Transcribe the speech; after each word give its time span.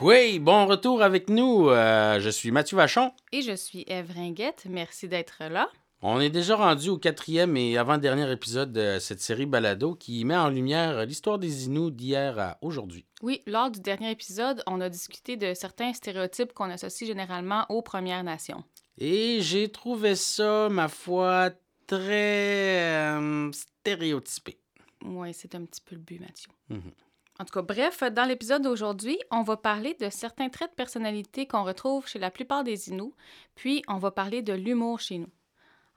Oui, 0.00 0.38
bon 0.38 0.66
retour 0.66 1.02
avec 1.02 1.28
nous. 1.28 1.70
Euh, 1.70 2.20
je 2.20 2.30
suis 2.30 2.52
Mathieu 2.52 2.76
Vachon. 2.76 3.10
Et 3.32 3.42
je 3.42 3.56
suis 3.56 3.84
Eve 3.88 4.12
Ringuette. 4.14 4.66
Merci 4.70 5.08
d'être 5.08 5.42
là. 5.50 5.68
On 6.02 6.20
est 6.20 6.30
déjà 6.30 6.54
rendu 6.54 6.88
au 6.88 6.98
quatrième 6.98 7.56
et 7.56 7.76
avant-dernier 7.76 8.30
épisode 8.30 8.72
de 8.72 8.98
cette 9.00 9.20
série 9.20 9.46
Balado 9.46 9.96
qui 9.96 10.24
met 10.24 10.36
en 10.36 10.50
lumière 10.50 11.04
l'histoire 11.04 11.40
des 11.40 11.66
Inuits 11.66 11.90
d'hier 11.90 12.38
à 12.38 12.58
aujourd'hui. 12.62 13.06
Oui, 13.22 13.42
lors 13.48 13.72
du 13.72 13.80
dernier 13.80 14.12
épisode, 14.12 14.62
on 14.68 14.80
a 14.80 14.88
discuté 14.88 15.36
de 15.36 15.52
certains 15.54 15.92
stéréotypes 15.92 16.52
qu'on 16.52 16.70
associe 16.70 17.08
généralement 17.08 17.66
aux 17.68 17.82
Premières 17.82 18.22
Nations. 18.22 18.62
Et 18.98 19.38
j'ai 19.40 19.68
trouvé 19.68 20.14
ça, 20.14 20.68
ma 20.68 20.86
foi, 20.86 21.50
très 21.88 22.84
euh, 23.18 23.50
stéréotypé. 23.50 24.60
Oui, 25.04 25.34
c'est 25.34 25.56
un 25.56 25.64
petit 25.64 25.80
peu 25.80 25.96
le 25.96 26.02
but, 26.02 26.20
Mathieu. 26.20 26.50
Mhm. 26.68 26.92
En 27.40 27.44
tout 27.44 27.52
cas, 27.52 27.62
bref, 27.62 28.02
dans 28.02 28.24
l'épisode 28.24 28.62
d'aujourd'hui, 28.62 29.16
on 29.30 29.42
va 29.42 29.56
parler 29.56 29.94
de 30.00 30.10
certains 30.10 30.48
traits 30.48 30.70
de 30.70 30.74
personnalité 30.74 31.46
qu'on 31.46 31.62
retrouve 31.62 32.08
chez 32.08 32.18
la 32.18 32.32
plupart 32.32 32.64
des 32.64 32.88
Inuits, 32.88 33.14
puis 33.54 33.82
on 33.86 33.98
va 33.98 34.10
parler 34.10 34.42
de 34.42 34.52
l'humour 34.52 34.98
chez 34.98 35.18
nous. 35.18 35.30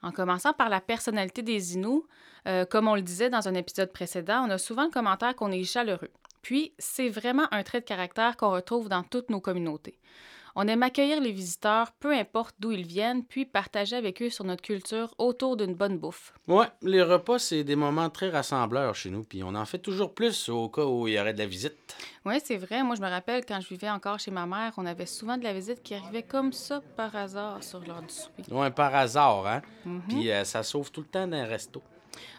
En 0.04 0.12
commençant 0.12 0.54
par 0.54 0.70
la 0.70 0.82
personnalité 0.82 1.42
des 1.42 1.74
Inuits, 1.74 2.04
euh, 2.48 2.66
comme 2.66 2.88
on 2.88 2.96
le 2.96 3.02
disait 3.02 3.32
dans 3.32 3.48
un 3.48 3.56
épisode 3.56 3.92
précédent, 3.92 4.46
on 4.48 4.52
a 4.52 4.60
souvent 4.60 4.86
le 4.86 4.92
commentaire 4.92 5.36
qu'on 5.36 5.52
est 5.52 5.64
chaleureux. 5.64 6.12
Puis, 6.44 6.74
c'est 6.78 7.10
vraiment 7.10 7.48
un 7.52 7.64
trait 7.64 7.82
de 7.82 7.86
caractère 7.86 8.38
qu'on 8.38 8.52
retrouve 8.52 8.88
dans 8.88 9.04
toutes 9.04 9.32
nos 9.32 9.42
communautés. 9.42 10.00
On 10.56 10.68
aime 10.68 10.84
accueillir 10.84 11.22
les 11.22 11.32
visiteurs, 11.32 11.92
peu 11.94 12.14
importe 12.14 12.56
d'où 12.60 12.72
ils 12.72 12.86
viennent, 12.86 13.24
puis 13.24 13.46
partager 13.46 13.96
avec 13.96 14.22
eux 14.22 14.30
sur 14.30 14.44
notre 14.44 14.62
culture 14.62 15.14
autour 15.18 15.56
d'une 15.56 15.76
bonne 15.76 15.98
bouffe. 15.98 16.34
Ouais, 16.48 16.68
les 16.82 17.02
repas, 17.02 17.40
c'est 17.40 17.64
des 17.64 17.76
moments 17.76 18.10
très 18.10 18.30
rassembleurs 18.30 18.96
chez 18.96 19.10
nous, 19.10 19.24
puis 19.24 19.44
on 19.44 19.56
en 19.56 19.66
fait 19.66 19.80
toujours 19.80 20.14
plus 20.14 20.50
au 20.50 20.68
cas 20.70 20.84
où 20.84 21.08
il 21.08 21.14
y 21.14 21.20
aurait 21.20 21.34
de 21.34 21.40
la 21.40 21.46
visite. 21.46 21.96
Oui, 22.26 22.36
c'est 22.44 22.58
vrai. 22.58 22.84
Moi, 22.84 22.96
je 22.96 23.02
me 23.02 23.10
rappelle 23.10 23.46
quand 23.46 23.62
je 23.62 23.70
vivais 23.70 23.90
encore 23.90 24.20
chez 24.20 24.32
ma 24.32 24.46
mère, 24.46 24.74
on 24.78 24.86
avait 24.86 25.06
souvent 25.06 25.38
de 25.38 25.44
la 25.44 25.54
visite 25.54 25.82
qui 25.82 25.96
arrivait 25.96 26.24
comme 26.24 26.52
ça 26.54 26.82
par 26.96 27.16
hasard 27.16 27.64
sur 27.64 27.80
l'heure 27.80 28.02
du 28.02 28.14
souper. 28.14 28.44
Ouais, 28.52 28.72
par 28.72 28.94
hasard, 28.94 29.48
hein? 29.48 29.62
Mhm. 29.86 30.02
Puis 30.10 30.32
euh, 30.32 30.44
ça 30.44 30.64
sauve 30.64 30.92
tout 30.92 31.02
le 31.02 31.08
temps 31.08 31.28
d'un 31.28 31.46
resto. 31.46 31.82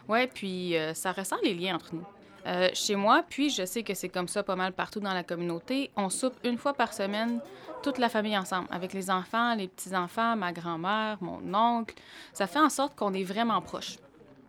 Oui, 0.09 0.27
puis 0.27 0.77
euh, 0.77 0.95
ça 0.95 1.13
ressent 1.13 1.37
les 1.43 1.55
liens 1.55 1.77
entre 1.77 1.95
nous. 1.95 2.05
Euh, 2.47 2.69
chez 2.75 2.97
moi, 2.97 3.25
puis 3.29 3.51
je 3.51 3.65
sais 3.65 3.85
que 3.85 3.95
c'est 3.95 4.09
comme 4.09 4.27
ça 4.27 4.43
pas 4.43 4.57
mal 4.57 4.73
partout 4.73 4.99
dans 4.99 5.15
la 5.15 5.23
communauté, 5.23 5.91
on 5.97 6.11
soupe 6.11 6.35
une 6.43 6.59
fois 6.59 6.75
par 6.75 6.93
semaine, 6.93 7.41
toute 7.85 7.99
la 7.99 8.09
famille 8.09 8.37
ensemble, 8.37 8.67
avec 8.71 8.93
les 8.93 9.11
enfants, 9.11 9.55
les 9.55 9.69
petits-enfants, 9.69 10.35
ma 10.37 10.53
grand-mère, 10.53 11.19
mon 11.21 11.41
oncle. 11.55 11.95
Ça 12.33 12.49
fait 12.49 12.59
en 12.59 12.69
sorte 12.69 12.97
qu'on 12.97 13.15
est 13.15 13.23
vraiment 13.23 13.61
proches. 13.63 13.97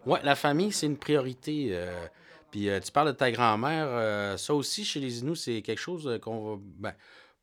Ouais, 0.07 0.19
la 0.23 0.35
famille, 0.35 0.71
c'est 0.71 0.87
une 0.87 0.97
priorité. 0.97 1.67
euh, 1.71 2.07
Puis 2.49 2.67
euh, 2.67 2.79
tu 2.79 2.91
parles 2.91 3.09
de 3.09 3.17
ta 3.17 3.31
grand-mère, 3.31 4.39
ça 4.39 4.53
aussi, 4.55 4.83
chez 4.83 4.99
les 4.99 5.19
Inuits, 5.19 5.37
c'est 5.37 5.61
quelque 5.61 5.79
chose 5.81 6.19
qu'on 6.21 6.55
va... 6.55 6.61
Ben, 6.79 6.93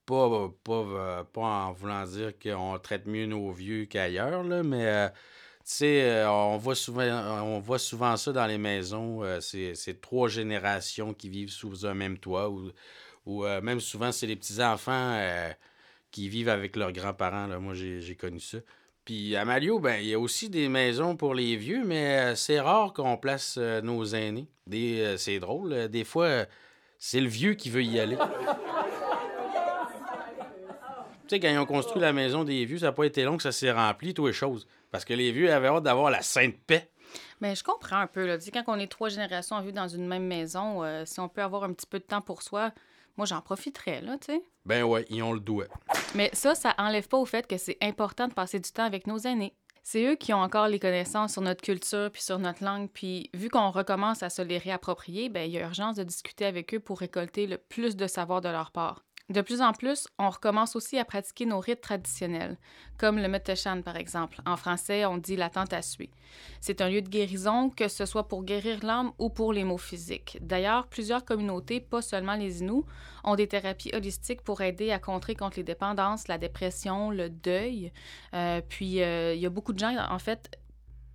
pas, 0.05 0.51
pas, 0.65 1.25
pas 1.33 1.41
en 1.41 1.73
voulant 1.73 2.05
dire 2.05 2.33
qu'on 2.43 2.77
traite 2.83 3.06
mieux 3.06 3.27
nos 3.27 3.53
vieux 3.53 3.84
qu'ailleurs, 3.84 4.43
là, 4.43 4.65
mais... 4.65 5.11
sais, 5.73 6.03
euh, 6.03 6.31
on 6.31 6.57
voit 6.57 6.75
souvent 6.75 8.13
on 8.13 8.17
ça 8.17 8.33
dans 8.33 8.47
les 8.47 8.59
maisons. 8.59 9.23
euh, 9.23 9.41
c'est 9.41 10.01
trois 10.01 10.29
générations 10.29 11.15
qui 11.15 11.29
vivent 11.29 11.51
sous 11.51 11.87
un 11.87 11.95
même 11.95 12.19
toit. 12.19 12.51
Ou, 13.27 13.45
euh, 13.45 13.61
même 13.61 13.81
souvent, 13.81 14.12
c'est 14.12 14.27
les 14.27 14.37
petits-enfants 14.37 15.15
euh, 15.15 15.51
qui 16.11 16.28
vivent 16.28 16.49
avec 16.49 16.77
leurs 16.77 16.93
grands-parents. 16.93 17.49
Moi, 17.61 17.75
j'ai 17.75 18.17
connu 18.17 18.41
ça. 18.41 18.59
Puis 19.05 19.37
à 19.37 19.44
Malio, 19.44 19.78
ben, 19.78 19.97
il 20.00 20.06
y 20.09 20.15
a 20.15 20.19
aussi 20.19 20.50
des 20.50 20.69
maisons 20.69 21.17
pour 21.17 21.34
les 21.34 21.56
vieux, 21.56 21.84
mais 21.84 22.34
c'est 22.37 22.61
rare 22.61 22.93
qu'on 22.93 23.17
place 23.17 23.56
nos 23.56 24.05
aînés. 24.05 24.49
C'est 25.17 25.39
drôle. 25.39 25.89
des 25.89 26.05
fois, 26.05 26.47
c'est 26.99 27.21
le 27.21 27.28
vieux 27.28 27.55
qui 27.55 27.71
veut 27.71 27.84
y 27.84 27.99
aller. 27.99 28.17
Tu 31.31 31.37
sais, 31.37 31.41
quand 31.41 31.49
ils 31.49 31.59
ont 31.59 31.65
construit 31.67 32.03
la 32.03 32.13
maison 32.13 32.43
des 32.43 32.65
vieux, 32.65 32.79
ça 32.79 32.87
n'a 32.87 32.93
pas 32.93 33.05
été 33.05 33.23
long 33.23 33.37
que 33.37 33.45
ça 33.45 33.53
s'est 33.53 33.71
rempli, 33.71 34.15
toutes 34.15 34.27
les 34.27 34.33
choses. 34.33 34.67
Parce 34.91 35.05
que 35.05 35.15
les 35.15 35.31
vieux 35.31 35.53
avaient 35.53 35.69
hâte 35.69 35.85
d'avoir 35.85 36.11
la 36.11 36.23
sainte 36.23 36.57
paix. 36.67 36.91
Mais 37.41 37.55
je 37.55 37.63
comprends 37.63 37.99
un 37.99 38.09
peu. 38.09 38.27
Là. 38.27 38.37
Tu 38.37 38.47
sais, 38.47 38.51
quand 38.51 38.65
on 38.67 38.81
est 38.81 38.89
trois 38.89 39.11
générations 39.11 39.55
à 39.55 39.61
vivre 39.61 39.75
dans 39.75 39.87
une 39.87 40.09
même 40.09 40.27
maison, 40.27 40.83
euh, 40.83 41.05
si 41.07 41.21
on 41.21 41.29
peut 41.29 41.41
avoir 41.41 41.63
un 41.63 41.73
petit 41.73 41.87
peu 41.87 42.01
de 42.01 42.05
temps 42.05 42.21
pour 42.21 42.43
soi, 42.43 42.73
moi, 43.17 43.27
j'en 43.27 43.41
profiterais, 43.43 44.01
là, 44.01 44.19
tu 44.19 44.33
sais. 44.33 44.43
Ben 44.65 44.83
ouais, 44.83 45.07
ils 45.09 45.23
ont 45.23 45.33
le 45.33 45.39
doigt. 45.39 45.67
Mais 46.17 46.31
ça, 46.33 46.57
ça 46.57 46.75
enlève 46.79 47.07
pas 47.07 47.19
au 47.19 47.27
fait 47.27 47.47
que 47.47 47.59
c'est 47.59 47.79
important 47.81 48.27
de 48.27 48.35
passer 48.35 48.59
du 48.59 48.73
temps 48.73 48.85
avec 48.85 49.07
nos 49.07 49.19
aînés. 49.19 49.55
C'est 49.85 50.05
eux 50.05 50.17
qui 50.17 50.35
ont 50.35 50.43
encore 50.43 50.67
les 50.67 50.81
connaissances 50.81 51.35
sur 51.35 51.43
notre 51.43 51.62
culture 51.62 52.11
puis 52.12 52.23
sur 52.23 52.41
notre 52.41 52.65
langue, 52.65 52.91
puis 52.93 53.31
vu 53.35 53.51
qu'on 53.51 53.71
recommence 53.71 54.25
à 54.25 54.31
se 54.31 54.43
les 54.43 54.59
réapproprier, 54.59 55.29
ben 55.29 55.49
il 55.49 55.53
y 55.53 55.59
a 55.59 55.62
urgence 55.62 55.95
de 55.95 56.03
discuter 56.03 56.45
avec 56.45 56.75
eux 56.75 56.81
pour 56.81 56.99
récolter 56.99 57.47
le 57.47 57.57
plus 57.57 57.95
de 57.95 58.09
savoir 58.09 58.41
de 58.41 58.49
leur 58.49 58.73
part. 58.73 59.05
De 59.31 59.43
plus 59.43 59.61
en 59.61 59.73
plus, 59.73 60.09
on 60.19 60.29
recommence 60.29 60.75
aussi 60.75 60.99
à 60.99 61.05
pratiquer 61.05 61.47
nos 61.47 61.61
rites 61.61 61.81
traditionnels, 61.81 62.59
comme 62.99 63.17
le 63.17 63.29
Meteshan 63.29 63.81
par 63.83 63.97
exemple. 63.97 64.43
En 64.45 64.57
français, 64.57 65.07
on 65.07 65.19
dit 65.19 65.37
la 65.37 65.49
tente 65.49 65.73
à 65.73 65.83
suer. 65.83 66.11
C'est 66.61 66.81
un 66.81 66.89
lieu 66.89 67.01
de 67.01 67.09
guérison, 67.09 67.71
que 67.71 67.87
ce 67.87 68.07
soit 68.07 68.27
pour 68.27 68.43
guérir 68.43 68.85
l'âme 68.85 69.13
ou 69.21 69.31
pour 69.31 69.53
les 69.53 69.63
maux 69.63 69.79
physiques. 69.79 70.39
D'ailleurs, 70.41 70.89
plusieurs 70.89 71.25
communautés, 71.25 71.79
pas 71.79 72.03
seulement 72.03 72.35
les 72.35 72.61
Inuits, 72.61 72.83
ont 73.23 73.37
des 73.37 73.47
thérapies 73.47 73.93
holistiques 73.95 74.43
pour 74.43 74.63
aider 74.63 74.91
à 74.91 74.99
contrer 74.99 75.37
contre 75.37 75.59
les 75.59 75.65
dépendances, 75.65 76.27
la 76.27 76.37
dépression, 76.37 77.12
le 77.12 77.31
deuil. 77.31 77.93
Euh, 78.35 78.61
puis, 78.69 79.01
euh, 79.01 79.33
il 79.35 79.41
y 79.41 79.47
a 79.47 79.51
beaucoup 79.51 79.73
de 79.73 79.79
gens, 79.79 79.95
en 80.11 80.19
fait, 80.19 80.59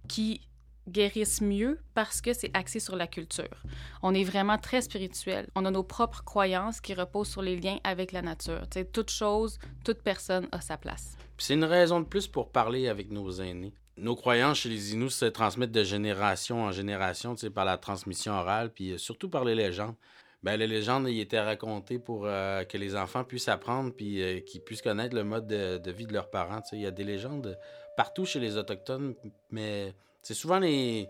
qui 0.08 0.48
guérissent 0.88 1.42
mieux 1.42 1.80
parce 1.94 2.22
que 2.22 2.34
c'est 2.34 2.56
axé 2.56 2.80
sur 2.80 2.96
la 2.96 3.08
culture. 3.08 3.64
On 4.02 4.14
est 4.14 4.24
vraiment 4.24 4.58
très 4.58 4.82
spirituel. 4.82 5.48
On 5.56 5.66
a 5.66 5.72
nos 5.72 5.84
propres 5.84 6.24
croyances 6.24 6.82
qui 6.82 6.94
reposent 6.94 7.30
sur 7.30 7.42
les 7.42 7.60
liens 7.60 7.80
avec 7.84 8.12
la 8.12 8.22
nature. 8.22 8.62
Tu 8.70 8.80
sais, 8.80 8.86
toute 8.86 9.12
chose, 9.12 9.60
toute 9.84 10.02
personne 10.02 10.48
a 10.52 10.62
sa 10.62 10.78
place. 10.78 11.18
C'est 11.38 11.54
une 11.54 11.66
raison 11.66 12.00
de 12.00 12.06
plus 12.06 12.28
pour 12.28 12.52
parler 12.52 12.88
avec 12.88 13.12
nos 13.12 13.30
aînés. 13.32 13.74
Nos 13.98 14.16
croyances 14.16 14.60
chez 14.60 14.70
les 14.70 14.94
Inuits 14.94 15.12
se 15.12 15.26
transmettent 15.26 15.72
de 15.72 15.84
génération 15.84 16.64
en 16.64 16.72
génération, 16.72 17.36
par 17.54 17.64
la 17.64 17.78
transmission 17.78 18.34
orale, 18.34 18.72
puis 18.72 18.92
euh, 18.92 18.98
surtout 18.98 19.30
par 19.30 19.46
les 19.46 19.56
légendes. 19.56 19.96
Ben, 20.44 20.58
les 20.58 20.68
légendes, 20.68 21.08
ils 21.08 21.22
étaient 21.22 21.40
racontées 21.40 21.98
pour 21.98 22.26
euh, 22.26 22.64
que 22.66 22.78
les 22.78 22.96
enfants 22.96 23.24
puissent 23.24 23.48
apprendre, 23.48 23.94
puis 23.94 24.22
euh, 24.22 24.42
qu'ils 24.42 24.62
puissent 24.62 24.82
connaître 24.82 25.16
le 25.16 25.24
mode 25.24 25.48
de, 25.48 25.92
vie 25.92 26.06
de 26.06 26.14
leurs 26.14 26.30
parents. 26.30 26.62
Il 26.74 26.82
y 26.82 26.86
a 26.86 26.92
des 26.92 27.06
légendes 27.06 27.58
partout 27.96 28.26
chez 28.26 28.40
les 28.40 28.58
Autochtones, 28.58 29.16
mais 29.50 29.96
c'est 30.26 30.34
souvent 30.34 30.58
les, 30.58 31.08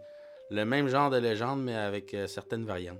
le 0.49 0.65
même 0.65 0.89
genre 0.89 1.09
de 1.09 1.15
légende, 1.15 1.63
mais 1.63 1.73
avec 1.73 2.13
euh, 2.13 2.27
certaines 2.27 2.65
variantes. 2.65 2.99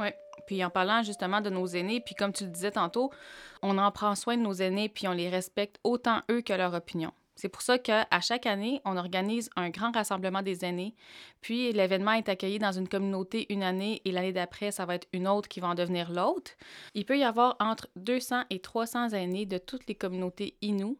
Oui. 0.00 0.08
Puis 0.48 0.64
en 0.64 0.70
parlant 0.70 1.04
justement 1.04 1.40
de 1.40 1.50
nos 1.50 1.66
aînés, 1.68 2.00
puis 2.00 2.16
comme 2.16 2.32
tu 2.32 2.44
le 2.44 2.50
disais 2.50 2.72
tantôt, 2.72 3.12
on 3.62 3.78
en 3.78 3.92
prend 3.92 4.16
soin 4.16 4.36
de 4.36 4.42
nos 4.42 4.54
aînés, 4.54 4.88
puis 4.88 5.06
on 5.06 5.12
les 5.12 5.28
respecte 5.28 5.78
autant 5.84 6.22
eux 6.32 6.42
que 6.42 6.52
leur 6.52 6.74
opinion. 6.74 7.12
C'est 7.36 7.48
pour 7.48 7.62
ça 7.62 7.78
qu'à 7.78 8.06
chaque 8.20 8.46
année, 8.46 8.80
on 8.84 8.96
organise 8.96 9.50
un 9.54 9.70
grand 9.70 9.92
rassemblement 9.94 10.42
des 10.42 10.64
aînés, 10.64 10.96
puis 11.40 11.72
l'événement 11.72 12.12
est 12.12 12.28
accueilli 12.28 12.58
dans 12.58 12.72
une 12.72 12.88
communauté 12.88 13.46
une 13.52 13.62
année 13.62 14.02
et 14.04 14.10
l'année 14.10 14.32
d'après, 14.32 14.72
ça 14.72 14.84
va 14.84 14.96
être 14.96 15.08
une 15.12 15.28
autre 15.28 15.48
qui 15.48 15.60
va 15.60 15.68
en 15.68 15.74
devenir 15.76 16.10
l'autre. 16.10 16.50
Il 16.94 17.04
peut 17.04 17.18
y 17.18 17.24
avoir 17.24 17.56
entre 17.60 17.88
200 17.96 18.44
et 18.50 18.58
300 18.58 19.10
aînés 19.10 19.46
de 19.46 19.58
toutes 19.58 19.86
les 19.86 19.94
communautés 19.94 20.56
Inuits, 20.60 20.98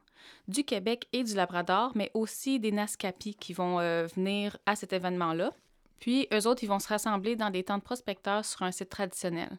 du 0.48 0.64
Québec 0.64 1.08
et 1.12 1.24
du 1.24 1.34
Labrador, 1.34 1.92
mais 1.94 2.10
aussi 2.14 2.60
des 2.60 2.72
Naskapi 2.72 3.34
qui 3.34 3.52
vont 3.52 3.80
euh, 3.80 4.06
venir 4.14 4.58
à 4.66 4.76
cet 4.76 4.92
événement-là. 4.92 5.52
Puis, 6.00 6.26
eux 6.32 6.46
autres, 6.48 6.64
ils 6.64 6.68
vont 6.68 6.80
se 6.80 6.88
rassembler 6.88 7.36
dans 7.36 7.50
des 7.50 7.62
temps 7.62 7.78
de 7.78 7.82
prospecteurs 7.82 8.44
sur 8.44 8.62
un 8.62 8.72
site 8.72 8.88
traditionnel. 8.88 9.58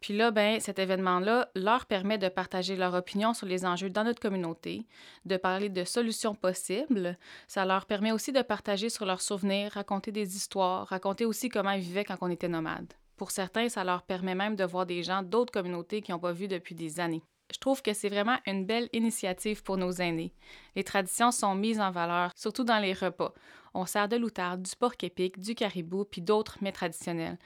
Puis 0.00 0.16
là, 0.16 0.30
ben, 0.30 0.60
cet 0.60 0.78
événement-là 0.78 1.50
leur 1.54 1.86
permet 1.86 2.16
de 2.16 2.28
partager 2.28 2.74
leur 2.74 2.94
opinion 2.94 3.34
sur 3.34 3.46
les 3.46 3.66
enjeux 3.66 3.90
dans 3.90 4.04
notre 4.04 4.20
communauté, 4.20 4.86
de 5.26 5.36
parler 5.36 5.68
de 5.68 5.84
solutions 5.84 6.34
possibles. 6.34 7.18
Ça 7.46 7.66
leur 7.66 7.84
permet 7.84 8.12
aussi 8.12 8.32
de 8.32 8.40
partager 8.40 8.88
sur 8.88 9.04
leurs 9.04 9.20
souvenirs, 9.20 9.72
raconter 9.72 10.10
des 10.10 10.36
histoires, 10.36 10.86
raconter 10.88 11.26
aussi 11.26 11.50
comment 11.50 11.72
ils 11.72 11.82
vivaient 11.82 12.04
quand 12.04 12.16
on 12.22 12.30
était 12.30 12.48
nomades. 12.48 12.92
Pour 13.16 13.30
certains, 13.30 13.68
ça 13.68 13.84
leur 13.84 14.02
permet 14.02 14.34
même 14.34 14.56
de 14.56 14.64
voir 14.64 14.86
des 14.86 15.02
gens 15.02 15.22
d'autres 15.22 15.52
communautés 15.52 16.00
qu'ils 16.00 16.14
n'ont 16.14 16.20
pas 16.20 16.32
vus 16.32 16.48
depuis 16.48 16.74
des 16.74 17.00
années. 17.00 17.22
Je 17.52 17.58
trouve 17.58 17.82
que 17.82 17.92
c'est 17.92 18.08
vraiment 18.08 18.38
une 18.46 18.64
belle 18.64 18.88
initiative 18.92 19.62
pour 19.62 19.76
nos 19.76 19.92
aînés. 19.92 20.32
Les 20.76 20.84
traditions 20.84 21.30
sont 21.30 21.54
mises 21.54 21.80
en 21.80 21.90
valeur, 21.90 22.30
surtout 22.36 22.64
dans 22.64 22.78
les 22.78 22.92
repas. 22.92 23.32
On 23.74 23.86
sert 23.86 24.08
de 24.08 24.16
l'outarde, 24.16 24.62
du 24.62 24.76
porc 24.76 24.94
épic, 25.02 25.38
du 25.38 25.54
caribou, 25.54 26.04
puis 26.04 26.20
d'autres 26.20 26.58
mets 26.60 26.72
traditionnels. 26.72 27.38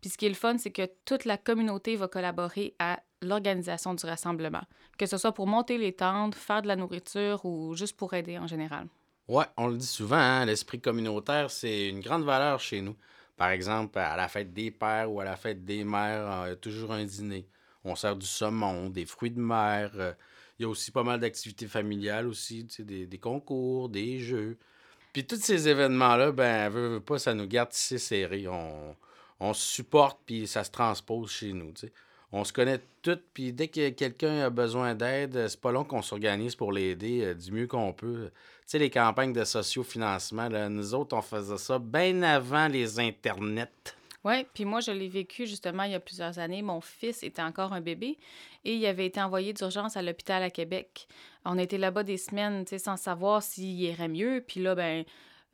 Puis 0.00 0.10
ce 0.10 0.18
qui 0.18 0.26
est 0.26 0.30
le 0.30 0.34
fun, 0.34 0.58
c'est 0.58 0.70
que 0.70 0.88
toute 1.04 1.24
la 1.24 1.36
communauté 1.36 1.96
va 1.96 2.08
collaborer 2.08 2.74
à 2.78 3.00
l'organisation 3.20 3.94
du 3.94 4.04
rassemblement, 4.04 4.62
que 4.98 5.06
ce 5.06 5.16
soit 5.16 5.32
pour 5.32 5.46
monter 5.46 5.78
les 5.78 5.92
tentes, 5.92 6.34
faire 6.34 6.62
de 6.62 6.68
la 6.68 6.76
nourriture 6.76 7.44
ou 7.44 7.74
juste 7.74 7.96
pour 7.96 8.14
aider 8.14 8.38
en 8.38 8.46
général. 8.46 8.86
Ouais, 9.28 9.44
on 9.56 9.68
le 9.68 9.76
dit 9.76 9.86
souvent, 9.86 10.16
hein, 10.16 10.44
l'esprit 10.44 10.80
communautaire, 10.80 11.50
c'est 11.50 11.88
une 11.88 12.00
grande 12.00 12.24
valeur 12.24 12.60
chez 12.60 12.80
nous. 12.80 12.96
Par 13.36 13.50
exemple, 13.50 13.98
à 13.98 14.16
la 14.16 14.28
fête 14.28 14.52
des 14.52 14.70
pères 14.70 15.10
ou 15.10 15.20
à 15.20 15.24
la 15.24 15.36
fête 15.36 15.64
des 15.64 15.84
mères, 15.84 16.44
il 16.46 16.48
y 16.50 16.52
a 16.52 16.56
toujours 16.56 16.92
un 16.92 17.04
dîner. 17.04 17.48
On 17.84 17.94
sert 17.96 18.16
du 18.16 18.26
saumon, 18.26 18.90
des 18.90 19.06
fruits 19.06 19.30
de 19.30 19.40
mer. 19.40 19.90
euh, 19.96 20.12
Il 20.58 20.62
y 20.62 20.64
a 20.66 20.68
aussi 20.68 20.90
pas 20.90 21.02
mal 21.02 21.20
d'activités 21.20 21.66
familiales 21.66 22.26
aussi, 22.26 22.66
des, 22.78 23.18
concours, 23.18 23.88
des 23.88 24.20
jeux. 24.20 24.56
Puis 25.12 25.26
tous 25.26 25.36
ces 25.36 25.68
événements-là, 25.68 26.32
ben, 26.32 27.00
pas, 27.00 27.18
ça 27.18 27.34
nous 27.34 27.46
garde 27.46 27.70
tissés 27.70 27.98
serrés. 27.98 28.46
On, 28.48 29.52
se 29.54 29.66
supporte, 29.74 30.18
puis 30.24 30.46
ça 30.46 30.62
se 30.62 30.70
transpose 30.70 31.30
chez 31.30 31.52
nous, 31.52 31.72
on 32.32 32.44
se 32.44 32.52
connaît 32.52 32.80
toutes, 33.02 33.24
puis 33.34 33.52
dès 33.52 33.68
que 33.68 33.90
quelqu'un 33.90 34.40
a 34.40 34.50
besoin 34.50 34.94
d'aide, 34.94 35.48
c'est 35.48 35.60
pas 35.60 35.70
long 35.70 35.84
qu'on 35.84 36.00
s'organise 36.00 36.56
pour 36.56 36.72
l'aider 36.72 37.22
euh, 37.22 37.34
du 37.34 37.52
mieux 37.52 37.66
qu'on 37.66 37.92
peut. 37.92 38.30
Tu 38.32 38.32
sais, 38.66 38.78
les 38.78 38.88
campagnes 38.88 39.34
de 39.34 39.44
sociofinancement, 39.44 40.48
là, 40.48 40.70
nous 40.70 40.94
autres, 40.94 41.14
on 41.14 41.20
faisait 41.20 41.58
ça 41.58 41.78
bien 41.78 42.22
avant 42.22 42.68
les 42.68 42.98
internets. 43.00 43.68
Oui, 44.24 44.46
puis 44.54 44.64
moi, 44.64 44.80
je 44.80 44.92
l'ai 44.92 45.08
vécu 45.08 45.46
justement 45.46 45.82
il 45.82 45.92
y 45.92 45.94
a 45.94 46.00
plusieurs 46.00 46.38
années. 46.38 46.62
Mon 46.62 46.80
fils 46.80 47.22
était 47.22 47.42
encore 47.42 47.72
un 47.72 47.80
bébé 47.80 48.18
et 48.64 48.74
il 48.76 48.86
avait 48.86 49.06
été 49.06 49.20
envoyé 49.20 49.52
d'urgence 49.52 49.96
à 49.96 50.02
l'hôpital 50.02 50.42
à 50.42 50.50
Québec. 50.50 51.08
On 51.44 51.58
été 51.58 51.76
là-bas 51.76 52.04
des 52.04 52.16
semaines, 52.16 52.64
sans 52.66 52.96
savoir 52.96 53.42
s'il 53.42 53.80
irait 53.80 54.08
mieux. 54.08 54.44
Puis 54.46 54.62
là, 54.62 54.76
ben, 54.76 55.04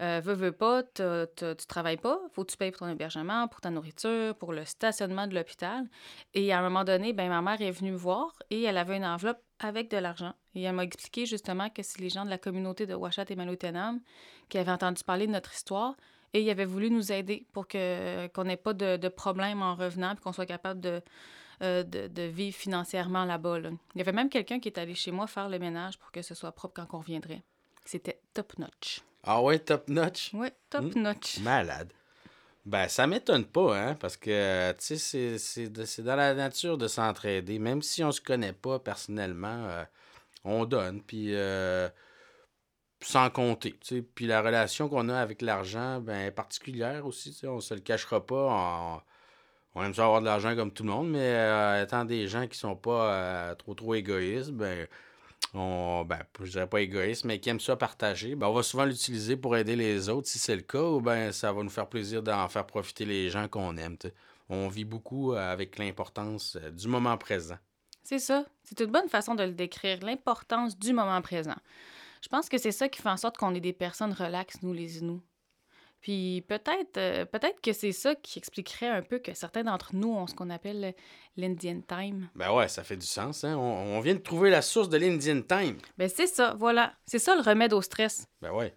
euh, 0.02 0.20
veux, 0.22 0.34
veux 0.34 0.52
pas, 0.52 0.82
tu 0.82 1.66
travailles 1.66 1.96
pas, 1.96 2.20
faut 2.32 2.44
que 2.44 2.50
tu 2.50 2.56
payes 2.58 2.70
pour 2.70 2.80
ton 2.80 2.88
hébergement, 2.88 3.48
pour 3.48 3.60
ta 3.60 3.70
nourriture, 3.70 4.34
pour 4.36 4.52
le 4.52 4.64
stationnement 4.66 5.26
de 5.26 5.34
l'hôpital. 5.34 5.88
Et 6.34 6.52
à 6.52 6.58
un 6.58 6.62
moment 6.62 6.84
donné, 6.84 7.14
ben, 7.14 7.28
ma 7.28 7.40
mère 7.40 7.60
est 7.62 7.70
venue 7.70 7.92
me 7.92 7.96
voir 7.96 8.34
et 8.50 8.62
elle 8.62 8.76
avait 8.76 8.98
une 8.98 9.04
enveloppe 9.04 9.40
avec 9.60 9.90
de 9.90 9.96
l'argent. 9.96 10.34
Et 10.54 10.62
elle 10.62 10.74
m'a 10.74 10.84
expliqué 10.84 11.24
justement 11.26 11.70
que 11.70 11.82
c'est 11.82 12.00
les 12.00 12.10
gens 12.10 12.24
de 12.24 12.30
la 12.30 12.38
communauté 12.38 12.86
de 12.86 12.94
Ouachat 12.94 13.24
et 13.28 13.34
Malotenam 13.34 14.00
qui 14.48 14.58
avaient 14.58 14.72
entendu 14.72 15.02
parler 15.04 15.26
de 15.26 15.32
notre 15.32 15.52
histoire 15.52 15.96
et 16.34 16.42
ils 16.42 16.50
avaient 16.50 16.64
voulu 16.64 16.90
nous 16.90 17.12
aider 17.12 17.46
pour 17.52 17.66
que, 17.66 18.26
qu'on 18.28 18.44
n'ait 18.44 18.56
pas 18.56 18.74
de, 18.74 18.96
de 18.96 19.08
problème 19.08 19.62
en 19.62 19.74
revenant 19.74 20.12
et 20.12 20.16
qu'on 20.16 20.32
soit 20.32 20.46
capable 20.46 20.80
de, 20.80 21.02
euh, 21.62 21.82
de, 21.82 22.06
de, 22.08 22.22
vivre 22.22 22.56
financièrement 22.56 23.24
là-bas. 23.24 23.58
Il 23.58 23.98
y 23.98 24.00
avait 24.00 24.12
même 24.12 24.28
quelqu'un 24.28 24.60
qui 24.60 24.68
est 24.68 24.78
allé 24.78 24.94
chez 24.94 25.10
moi 25.10 25.26
faire 25.26 25.48
le 25.48 25.58
ménage 25.58 25.98
pour 25.98 26.12
que 26.12 26.22
ce 26.22 26.34
soit 26.34 26.52
propre 26.52 26.74
quand 26.82 26.96
on 26.96 27.00
reviendrait. 27.00 27.42
C'était 27.84 28.20
top 28.34 28.58
notch. 28.58 29.02
Ah 29.24 29.42
ouais, 29.42 29.58
top 29.58 29.88
notch? 29.88 30.30
Oui, 30.34 30.48
top 30.70 30.94
Hmm? 30.94 31.02
notch. 31.02 31.38
Malade. 31.40 31.92
Ben, 32.66 32.86
ça 32.88 33.06
m'étonne 33.06 33.46
pas, 33.46 33.78
hein, 33.78 33.94
parce 33.94 34.18
que, 34.18 34.72
tu 34.72 34.98
sais, 34.98 35.38
c'est 35.38 36.02
dans 36.02 36.16
la 36.16 36.34
nature 36.34 36.76
de 36.76 36.86
s'entraider. 36.86 37.58
Même 37.58 37.80
si 37.80 38.04
on 38.04 38.12
se 38.12 38.20
connaît 38.20 38.52
pas 38.52 38.78
personnellement, 38.78 39.64
euh, 39.68 39.84
on 40.44 40.66
donne, 40.66 41.00
puis 41.02 41.34
euh, 41.34 41.88
sans 43.00 43.30
compter. 43.30 43.74
Puis 44.14 44.26
la 44.26 44.42
relation 44.42 44.88
qu'on 44.88 45.08
a 45.08 45.18
avec 45.18 45.42
l'argent, 45.42 46.00
ben, 46.00 46.26
est 46.26 46.30
particulière 46.30 47.06
aussi, 47.06 47.32
tu 47.32 47.40
sais, 47.40 47.46
on 47.46 47.60
se 47.60 47.74
le 47.74 47.80
cachera 47.80 48.24
pas. 48.24 48.48
On, 48.50 49.00
on 49.78 49.84
aime 49.84 49.94
ça 49.94 50.04
avoir 50.04 50.20
de 50.20 50.26
l'argent 50.26 50.56
comme 50.56 50.72
tout 50.72 50.82
le 50.82 50.90
monde, 50.90 51.10
mais 51.10 51.18
euh, 51.18 51.84
étant 51.84 52.04
des 52.04 52.26
gens 52.26 52.46
qui 52.48 52.58
sont 52.58 52.74
pas 52.74 53.12
euh, 53.12 53.54
trop, 53.54 53.74
trop 53.74 53.94
égoïstes, 53.94 54.50
ben, 54.50 54.88
on, 55.54 56.04
ben, 56.04 56.18
je 56.42 56.50
dirais 56.50 56.66
pas 56.66 56.80
égoïste, 56.80 57.24
mais 57.24 57.38
qui 57.38 57.48
aiment 57.48 57.60
ça 57.60 57.76
partager, 57.76 58.34
ben, 58.34 58.48
on 58.48 58.52
va 58.52 58.62
souvent 58.62 58.84
l'utiliser 58.84 59.36
pour 59.36 59.56
aider 59.56 59.76
les 59.76 60.08
autres 60.08 60.26
si 60.26 60.38
c'est 60.38 60.56
le 60.56 60.62
cas, 60.62 60.82
ou 60.82 61.00
ben 61.00 61.30
ça 61.32 61.52
va 61.52 61.62
nous 61.62 61.70
faire 61.70 61.88
plaisir 61.88 62.22
d'en 62.22 62.48
faire 62.48 62.66
profiter 62.66 63.04
les 63.04 63.30
gens 63.30 63.46
qu'on 63.46 63.76
aime. 63.76 63.96
On 64.48 64.68
vit 64.68 64.84
beaucoup 64.84 65.34
euh, 65.34 65.52
avec 65.52 65.78
l'importance 65.78 66.56
du 66.72 66.88
moment 66.88 67.16
présent. 67.16 67.58
C'est 68.02 68.18
ça. 68.18 68.44
C'est 68.64 68.80
une 68.80 68.90
bonne 68.90 69.08
façon 69.08 69.34
de 69.34 69.44
le 69.44 69.52
décrire, 69.52 69.98
l'importance 70.02 70.78
du 70.78 70.92
moment 70.92 71.20
présent. 71.20 71.56
Je 72.22 72.28
pense 72.28 72.48
que 72.48 72.58
c'est 72.58 72.72
ça 72.72 72.88
qui 72.88 73.00
fait 73.00 73.08
en 73.08 73.16
sorte 73.16 73.36
qu'on 73.36 73.54
est 73.54 73.60
des 73.60 73.72
personnes 73.72 74.12
relaxes, 74.12 74.62
nous, 74.62 74.72
les 74.72 74.98
Inuits. 74.98 75.22
Puis 76.00 76.44
peut-être 76.46 76.96
euh, 76.96 77.24
peut-être 77.24 77.60
que 77.60 77.72
c'est 77.72 77.90
ça 77.90 78.14
qui 78.14 78.38
expliquerait 78.38 78.88
un 78.88 79.02
peu 79.02 79.18
que 79.18 79.34
certains 79.34 79.64
d'entre 79.64 79.96
nous 79.96 80.12
ont 80.12 80.28
ce 80.28 80.34
qu'on 80.34 80.48
appelle 80.48 80.94
l'Indian 81.36 81.80
Time. 81.80 82.28
Ben 82.36 82.52
ouais, 82.52 82.68
ça 82.68 82.84
fait 82.84 82.96
du 82.96 83.06
sens. 83.06 83.42
Hein? 83.42 83.56
On, 83.56 83.96
on 83.96 84.00
vient 84.00 84.14
de 84.14 84.20
trouver 84.20 84.48
la 84.48 84.62
source 84.62 84.88
de 84.88 84.96
l'Indian 84.96 85.42
Time. 85.42 85.76
Ben 85.96 86.08
c'est 86.08 86.28
ça, 86.28 86.54
voilà. 86.56 86.94
C'est 87.04 87.18
ça 87.18 87.34
le 87.34 87.42
remède 87.42 87.72
au 87.72 87.82
stress. 87.82 88.28
Ben 88.40 88.52
ouais. 88.52 88.74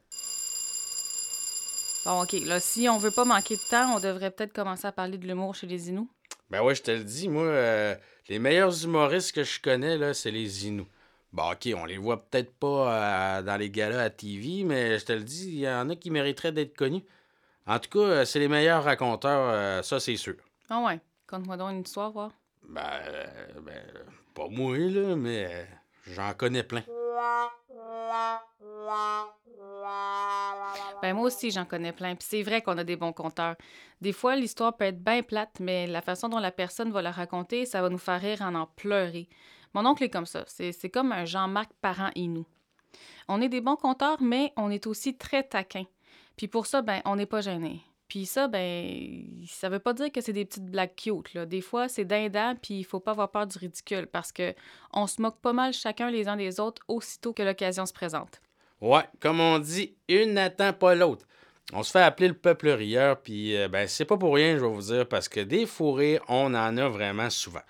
Bon, 2.06 2.24
OK. 2.24 2.34
Là, 2.46 2.60
si 2.60 2.90
on 2.90 2.98
veut 2.98 3.12
pas 3.12 3.26
manquer 3.26 3.56
de 3.56 3.70
temps, 3.70 3.96
on 3.96 4.00
devrait 4.00 4.32
peut-être 4.32 4.54
commencer 4.54 4.88
à 4.88 4.92
parler 4.92 5.20
de 5.20 5.28
l'humour 5.28 5.54
chez 5.54 5.68
les 5.68 5.90
Inuits. 5.90 6.10
Ben 6.50 6.64
ouais, 6.64 6.74
je 6.74 6.82
te 6.82 6.92
le 6.92 7.04
dis, 7.04 7.30
moi, 7.30 7.44
euh, 7.44 7.96
les 8.28 8.40
meilleurs 8.40 8.84
humoristes 8.84 9.34
que 9.34 9.44
je 9.44 9.62
connais, 9.62 9.98
là, 9.98 10.16
c'est 10.16 10.32
les 10.32 10.66
Inuits. 10.68 10.88
Bon, 11.34 11.52
ok, 11.52 11.70
on 11.78 11.86
les 11.86 11.98
voit 11.98 12.18
peut-être 12.26 12.54
pas 12.56 13.38
euh, 13.38 13.42
dans 13.42 13.56
les 13.56 13.70
galas 13.70 14.04
à 14.04 14.10
TV, 14.10 14.64
mais 14.66 15.00
je 15.00 15.06
te 15.06 15.14
le 15.14 15.24
dis, 15.24 15.48
il 15.48 15.60
y 15.60 15.70
en 15.70 15.90
a 15.90 15.96
qui 15.96 16.12
mériteraient 16.12 16.52
d'être 16.52 16.76
connus. 16.76 17.04
En 17.66 17.80
tout 17.80 17.90
cas, 17.90 18.00
euh, 18.00 18.26
c'est 18.26 18.40
les 18.40 18.50
meilleurs 18.50 18.84
raconteurs, 18.84 19.50
euh, 19.54 19.82
ça 19.82 20.02
c'est 20.02 20.18
sûr. 20.18 20.36
Ah 20.70 20.82
ouais? 20.82 21.00
Conte-moi 21.28 21.56
donc 21.56 21.72
une 21.72 21.82
histoire, 21.82 22.12
voir. 22.12 22.32
Ben, 22.68 22.84
ben, 23.62 23.82
pas 24.34 24.48
moi, 24.50 24.78
là, 24.78 25.16
mais 25.16 25.68
j'en 26.06 26.34
connais 26.34 26.64
plein. 26.64 26.84
Ben 31.02 31.14
moi 31.16 31.28
aussi, 31.28 31.50
j'en 31.50 31.66
connais 31.66 31.94
plein. 31.94 32.16
Puis 32.16 32.28
c'est 32.30 32.44
vrai 32.44 32.62
qu'on 32.62 32.78
a 32.78 32.84
des 32.84 32.96
bons 32.98 33.14
conteurs. 33.14 33.56
Des 34.02 34.12
fois, 34.12 34.36
l'histoire 34.36 34.76
peut 34.76 34.86
être 34.86 35.02
bien 35.02 35.24
plate, 35.24 35.60
mais 35.60 35.88
la 35.88 36.02
façon 36.02 36.30
dont 36.30 36.40
la 36.40 36.52
personne 36.52 36.92
va 36.92 37.02
la 37.02 37.12
raconter, 37.12 37.66
ça 37.66 37.82
va 37.82 37.90
nous 37.90 37.98
faire 37.98 38.20
rire 38.22 38.42
en 38.42 38.54
en 38.54 38.68
pleurer. 38.68 39.28
Mon 39.74 39.86
oncle 39.86 40.04
est 40.04 40.10
comme 40.10 40.26
ça. 40.26 40.44
C'est 40.48 40.90
comme 40.90 41.12
un 41.12 41.26
Jean-Marc 41.26 41.72
parent 41.82 42.12
Inou. 42.16 42.46
On 43.28 43.42
est 43.42 43.50
des 43.50 43.62
bons 43.62 43.76
conteurs, 43.76 44.22
mais 44.22 44.52
on 44.58 44.70
est 44.70 44.88
aussi 44.88 45.18
très 45.18 45.44
taquins. 45.44 45.86
Puis 46.36 46.48
pour 46.48 46.66
ça, 46.66 46.82
ben, 46.82 47.02
on 47.06 47.16
n'est 47.16 47.26
pas 47.26 47.42
gênés. 47.42 47.82
Puis 48.08 48.26
ça, 48.26 48.50
ben, 48.50 49.24
ça 49.48 49.70
veut 49.70 49.80
pas 49.80 49.94
dire 49.94 50.12
que 50.12 50.20
c'est 50.20 50.34
des 50.34 50.44
petites 50.44 50.66
blagues 50.66 50.96
cute, 50.98 51.34
là. 51.34 51.46
Des 51.46 51.62
fois, 51.62 51.88
c'est 51.88 52.04
dindant, 52.04 52.56
puis 52.62 52.80
il 52.80 52.84
faut 52.84 53.00
pas 53.00 53.12
avoir 53.12 53.32
peur 53.32 53.48
du 53.48 53.58
ridicule, 53.58 54.06
parce 54.06 54.34
que 54.34 54.54
on 54.92 55.08
se 55.08 55.22
moque 55.22 55.40
pas 55.40 55.54
mal 55.54 55.72
chacun 55.72 56.12
les 56.12 56.28
uns 56.28 56.36
des 56.36 56.60
autres 56.60 56.82
aussitôt 56.90 57.32
que 57.32 57.42
l'occasion 57.42 57.86
se 57.86 57.94
présente. 57.94 58.42
Ouais, 58.82 59.04
comme 59.22 59.40
on 59.40 59.60
dit, 59.60 59.96
une 60.10 60.34
n'attend 60.34 60.74
pas 60.74 60.94
l'autre. 60.94 61.26
On 61.72 61.84
se 61.84 61.92
fait 61.92 62.02
appeler 62.02 62.28
le 62.28 62.34
peuple 62.34 62.68
rieur, 62.70 63.22
puis 63.22 63.56
euh, 63.56 63.70
ben, 63.70 63.88
c'est 63.88 64.04
pas 64.04 64.18
pour 64.18 64.36
rien, 64.36 64.58
je 64.58 64.66
vais 64.66 64.74
vous 64.74 64.94
dire, 64.94 65.08
parce 65.08 65.30
que 65.30 65.40
des 65.40 65.66
fous 65.66 65.94
rires, 65.94 66.22
on 66.28 66.54
en 66.54 66.76
a 66.78 66.90
vraiment 66.90 67.30
souvent. 67.30 67.62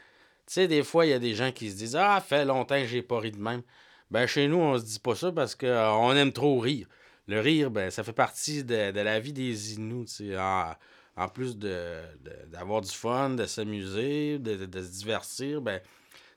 Tu 0.51 0.55
sais, 0.55 0.67
des 0.67 0.83
fois, 0.83 1.05
il 1.05 1.11
y 1.11 1.13
a 1.13 1.19
des 1.19 1.33
gens 1.33 1.53
qui 1.53 1.71
se 1.71 1.77
disent 1.77 1.95
Ah, 1.95 2.19
fait 2.19 2.43
longtemps 2.43 2.75
que 2.75 2.85
j'ai 2.85 3.01
pas 3.01 3.19
ri 3.21 3.31
de 3.31 3.37
même. 3.39 3.61
Ben, 4.09 4.27
chez 4.27 4.49
nous, 4.49 4.57
on 4.57 4.77
se 4.77 4.83
dit 4.83 4.99
pas 4.99 5.15
ça 5.15 5.31
parce 5.31 5.55
qu'on 5.55 6.11
aime 6.13 6.33
trop 6.33 6.59
rire. 6.59 6.87
Le 7.27 7.39
rire, 7.39 7.71
ben, 7.71 7.89
ça 7.89 8.03
fait 8.03 8.11
partie 8.11 8.65
de, 8.65 8.91
de 8.91 8.99
la 8.99 9.21
vie 9.21 9.31
des 9.31 9.75
Inuits, 9.75 10.07
tu 10.07 10.11
sais. 10.31 10.37
En, 10.37 10.75
en 11.15 11.29
plus 11.29 11.57
de, 11.57 12.01
de- 12.19 12.45
d'avoir 12.51 12.81
du 12.81 12.91
fun, 12.91 13.29
de 13.29 13.45
s'amuser, 13.45 14.39
de 14.39 14.57
se 14.81 14.91
divertir, 14.91 15.61
ben, 15.61 15.79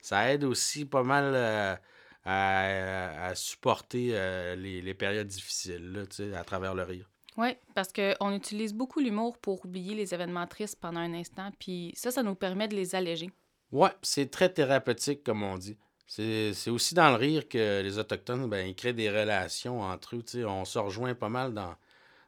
ça 0.01 0.31
aide 0.31 0.45
aussi 0.45 0.85
pas 0.85 1.03
mal 1.03 1.33
euh, 1.35 1.75
à, 2.23 3.25
à 3.25 3.35
supporter 3.35 4.11
euh, 4.13 4.55
les, 4.55 4.81
les 4.81 4.93
périodes 4.93 5.27
difficiles, 5.27 5.91
là, 5.91 6.05
tu 6.05 6.15
sais, 6.15 6.33
à 6.33 6.45
travers 6.45 6.73
le 6.73 6.83
rire. 6.83 7.09
Oui, 7.35 7.49
parce 7.73 7.91
qu'on 7.91 8.31
utilise 8.31 8.73
beaucoup 8.73 9.01
l'humour 9.01 9.37
pour 9.39 9.65
oublier 9.65 9.93
les 9.93 10.13
événements 10.13 10.47
tristes 10.47 10.79
pendant 10.79 11.01
un 11.01 11.13
instant, 11.13 11.51
puis 11.59 11.91
ça, 11.97 12.11
ça 12.11 12.23
nous 12.23 12.35
permet 12.35 12.69
de 12.69 12.77
les 12.77 12.95
alléger. 12.95 13.29
Ouais, 13.75 13.89
c'est 14.03 14.31
très 14.31 14.47
thérapeutique, 14.47 15.21
comme 15.21 15.43
on 15.43 15.57
dit. 15.57 15.75
C'est 16.07 16.69
aussi 16.69 16.95
dans 16.95 17.09
le 17.09 17.17
rire 17.17 17.45
que 17.49 17.81
les 17.81 17.97
Autochtones, 17.97 18.49
ben, 18.49 18.65
ils 18.65 18.73
créent 18.73 18.93
des 18.93 19.09
relations 19.09 19.81
entre 19.81 20.15
eux. 20.15 20.45
On 20.45 20.63
se 20.63 20.79
rejoint 20.79 21.13
pas 21.13 21.27
mal 21.27 21.53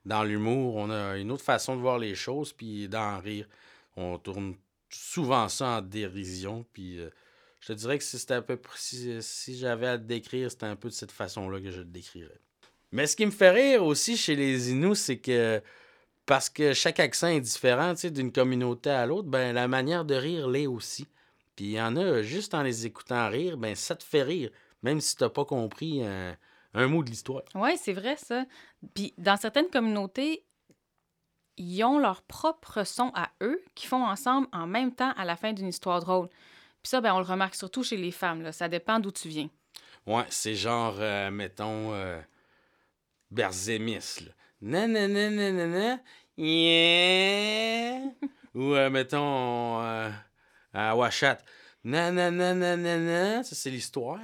dans, 0.03 0.23
l'humour. 0.25 0.75
On 0.75 0.89
a 0.89 1.15
une 1.15 1.31
autre 1.31 1.45
façon 1.45 1.77
de 1.77 1.81
voir 1.81 1.99
les 1.99 2.15
choses, 2.15 2.51
puis 2.51 2.89
dans 2.89 3.15
le 3.15 3.21
rire, 3.21 3.47
on 3.95 4.17
tourne 4.17 4.55
souvent 4.89 5.47
ça 5.47 5.77
en 5.77 5.81
dérision. 5.81 6.65
Puis 6.73 6.99
euh, 6.99 7.09
je 7.61 7.67
te 7.67 7.73
dirais 7.73 7.97
que 7.97 8.03
si 8.03 8.19
c'était 8.19 8.41
peu 8.41 8.59
si, 8.75 9.57
j'avais 9.57 9.87
à 9.87 9.95
le 9.95 10.03
décrire, 10.03 10.51
c'était 10.51 10.65
un 10.65 10.75
peu 10.75 10.89
de 10.89 10.93
cette 10.93 11.13
façon-là 11.13 11.61
que 11.61 11.71
je 11.71 11.79
le 11.79 11.85
décrirais. 11.85 12.41
Mais 12.91 13.07
ce 13.07 13.15
qui 13.15 13.25
me 13.25 13.31
fait 13.31 13.51
rire 13.51 13.85
aussi 13.85 14.17
chez 14.17 14.35
les 14.35 14.71
Inuits, 14.71 14.97
c'est 14.97 15.19
que 15.19 15.61
parce 16.25 16.49
que 16.49 16.73
chaque 16.73 16.99
accent 16.99 17.27
est 17.27 17.39
différent, 17.39 17.93
d'une 17.93 18.33
communauté 18.33 18.89
à 18.89 19.05
l'autre, 19.05 19.29
ben 19.29 19.53
la 19.53 19.69
manière 19.69 20.03
de 20.03 20.15
rire 20.15 20.49
l'est 20.49 20.67
aussi. 20.67 21.07
Puis 21.57 21.65
il 21.65 21.71
y 21.71 21.81
en 21.81 21.97
a, 21.97 22.21
juste 22.21 22.53
en 22.53 22.61
les 22.61 22.85
écoutant 22.85 23.27
rire, 23.29 23.57
ben 23.57 23.75
ça 23.75 23.95
te 23.95 24.03
fait 24.03 24.21
rire, 24.21 24.51
même 24.83 25.01
si 25.01 25.17
t'as 25.17 25.27
pas 25.27 25.43
compris 25.43 26.05
un, 26.05 26.37
un 26.75 26.87
mot 26.87 27.03
de 27.03 27.09
l'histoire. 27.09 27.41
Oui, 27.55 27.71
c'est 27.77 27.93
vrai, 27.93 28.15
ça. 28.15 28.45
Puis 28.93 29.13
dans 29.17 29.35
certaines 29.35 29.69
communautés, 29.69 30.45
ils 31.57 31.83
ont 31.83 31.97
leur 31.97 32.21
propre 32.21 32.83
son 32.83 33.11
à 33.15 33.31
eux 33.41 33.61
qui 33.73 33.87
font 33.87 34.05
ensemble 34.05 34.47
en 34.53 34.67
même 34.67 34.93
temps 34.93 35.11
à 35.17 35.25
la 35.25 35.35
fin 35.35 35.51
d'une 35.51 35.67
histoire 35.67 35.99
drôle. 35.99 36.29
Puis 36.83 36.91
ça, 36.91 37.01
ben, 37.01 37.15
on 37.15 37.19
le 37.19 37.25
remarque 37.25 37.55
surtout 37.55 37.83
chez 37.83 37.97
les 37.97 38.11
femmes. 38.11 38.43
Là. 38.43 38.51
Ça 38.51 38.69
dépend 38.69 38.99
d'où 38.99 39.11
tu 39.11 39.27
viens. 39.27 39.49
Ouais, 40.05 40.25
c'est 40.29 40.55
genre, 40.55 40.95
euh, 40.99 41.31
mettons, 41.31 41.91
euh, 41.93 42.21
Berzémis, 43.31 44.19
là. 44.25 44.31
Nanana, 44.61 45.29
nanana, 45.29 45.99
yeah. 46.37 48.01
Ou, 48.55 48.73
euh, 48.73 48.89
mettons, 48.89 49.81
euh, 49.81 50.09
à 50.77 50.95
Washat. 50.95 51.39
Nanana, 51.83 52.53
nanana, 52.53 53.43
ça 53.43 53.55
c'est 53.55 53.69
l'histoire. 53.69 54.19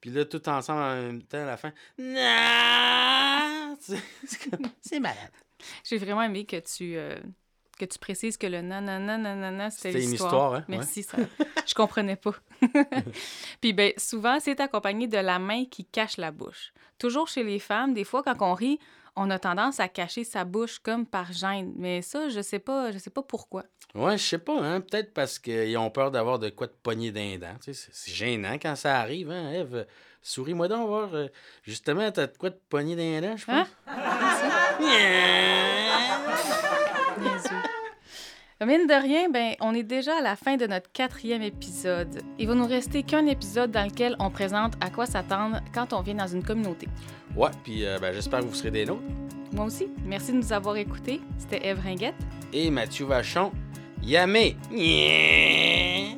Puis 0.00 0.10
là, 0.10 0.24
tout 0.24 0.48
ensemble 0.48 0.82
en 0.82 0.94
même 0.96 1.22
temps, 1.22 1.42
à 1.42 1.46
la 1.46 1.56
fin. 1.56 1.72
C'est 4.80 5.00
malade. 5.00 5.32
J'ai 5.84 5.98
vraiment 5.98 6.22
aimé 6.22 6.44
que 6.44 6.56
tu, 6.60 6.96
euh, 6.96 7.16
que 7.78 7.84
tu 7.84 7.98
précises 7.98 8.36
que 8.36 8.46
le 8.46 8.60
nanana, 8.60 9.18
nanana, 9.18 9.70
c'était 9.70 9.92
C'était 9.92 10.04
une 10.04 10.10
l'histoire. 10.10 10.30
histoire, 10.30 10.54
hein? 10.54 10.64
Ouais. 10.68 10.76
Merci, 10.76 11.02
ça. 11.02 11.18
Je 11.66 11.74
comprenais 11.74 12.16
pas. 12.16 12.34
Puis 13.60 13.72
ben, 13.72 13.92
souvent, 13.96 14.38
c'est 14.40 14.60
accompagné 14.60 15.08
de 15.08 15.18
la 15.18 15.38
main 15.38 15.64
qui 15.64 15.84
cache 15.84 16.16
la 16.18 16.30
bouche. 16.30 16.72
Toujours 16.98 17.28
chez 17.28 17.42
les 17.42 17.58
femmes, 17.58 17.94
des 17.94 18.04
fois, 18.04 18.22
quand 18.22 18.36
on 18.40 18.54
rit, 18.54 18.78
on 19.16 19.30
a 19.30 19.38
tendance 19.38 19.80
à 19.80 19.88
cacher 19.88 20.24
sa 20.24 20.44
bouche 20.44 20.78
comme 20.78 21.06
par 21.06 21.32
gêne. 21.32 21.72
Mais 21.76 22.02
ça, 22.02 22.28
je 22.28 22.40
sais 22.40 22.58
pas, 22.58 22.92
je 22.92 22.98
sais 22.98 23.10
pas 23.10 23.22
pourquoi. 23.22 23.64
Ouais, 23.94 24.18
je 24.18 24.22
sais 24.22 24.38
pas, 24.38 24.60
hein. 24.60 24.80
Peut-être 24.80 25.14
parce 25.14 25.38
qu'ils 25.38 25.76
ont 25.78 25.90
peur 25.90 26.10
d'avoir 26.10 26.38
de 26.38 26.50
quoi 26.50 26.66
de 26.66 26.74
pogner 26.82 27.10
d'un 27.12 27.38
dent. 27.38 27.56
Tu 27.64 27.72
sais, 27.72 27.88
c'est 27.92 28.12
gênant 28.12 28.58
quand 28.60 28.76
ça 28.76 29.00
arrive, 29.00 29.30
hein, 29.30 29.52
Eve. 29.52 29.86
Souris-moi 30.22 30.68
donc, 30.68 30.86
voir. 30.88 31.14
Euh, 31.14 31.28
justement, 31.62 32.10
t'as 32.10 32.26
de 32.26 32.36
quoi 32.36 32.50
de 32.50 32.60
pogner 32.68 32.96
d'un 32.96 33.26
dent, 33.26 33.36
je 33.36 33.46
pense. 33.46 33.68
Hein? 33.86 33.96
Mine 38.64 38.86
de 38.86 38.94
rien, 39.00 39.28
ben, 39.28 39.54
on 39.60 39.74
est 39.74 39.82
déjà 39.82 40.18
à 40.18 40.22
la 40.22 40.34
fin 40.34 40.56
de 40.56 40.66
notre 40.66 40.90
quatrième 40.90 41.42
épisode. 41.42 42.22
Il 42.38 42.48
va 42.48 42.54
nous 42.54 42.66
rester 42.66 43.02
qu'un 43.02 43.26
épisode 43.26 43.70
dans 43.70 43.84
lequel 43.84 44.16
on 44.18 44.30
présente 44.30 44.72
à 44.80 44.90
quoi 44.90 45.06
s'attendre 45.06 45.60
quand 45.74 45.92
on 45.92 46.00
vient 46.00 46.14
dans 46.14 46.26
une 46.26 46.42
communauté. 46.42 46.88
Ouais, 47.36 47.50
puis 47.62 47.84
euh, 47.84 47.98
ben, 48.00 48.12
j'espère 48.14 48.40
que 48.40 48.46
vous 48.46 48.54
serez 48.54 48.70
des 48.70 48.86
nôtres. 48.86 49.02
Moi 49.52 49.66
aussi. 49.66 49.88
Merci 50.04 50.32
de 50.32 50.38
nous 50.38 50.52
avoir 50.52 50.76
écoutés. 50.76 51.20
C'était 51.38 51.66
Eve 51.66 51.80
Ringuette. 51.80 52.14
Et 52.52 52.70
Mathieu 52.70 53.06
Vachon. 53.06 53.52
Yamé! 54.02 54.56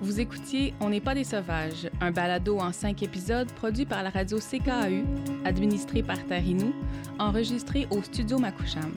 Vous 0.00 0.20
écoutiez 0.20 0.74
On 0.80 0.90
n'est 0.90 1.00
pas 1.00 1.14
des 1.14 1.24
sauvages, 1.24 1.88
un 2.00 2.10
balado 2.10 2.58
en 2.58 2.72
cinq 2.72 3.02
épisodes 3.02 3.50
produit 3.52 3.86
par 3.86 4.02
la 4.02 4.10
radio 4.10 4.38
CKAU, 4.38 5.02
administré 5.44 6.02
par 6.02 6.22
Tarinou, 6.26 6.74
enregistré 7.18 7.86
au 7.90 8.02
studio 8.02 8.38
Makoucham 8.38 8.92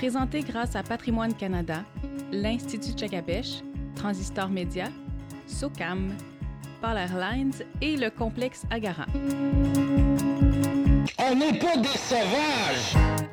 présenté 0.00 0.40
grâce 0.40 0.76
à 0.76 0.82
Patrimoine 0.82 1.34
Canada, 1.34 1.84
l'Institut 2.32 2.92
Tchakapèche, 2.92 3.60
Transistor 3.94 4.48
Média, 4.48 4.86
SOCAM, 5.46 6.16
Polar 6.80 7.08
Lines 7.18 7.52
et 7.80 7.96
le 7.96 8.10
complexe 8.10 8.64
Agara. 8.70 9.06
On 11.18 11.34
n'est 11.34 11.58
pas 11.58 11.76
des 11.76 11.88
sauvages! 11.88 13.29